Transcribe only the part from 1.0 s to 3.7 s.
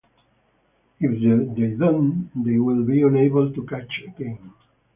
they do not, they will be unable to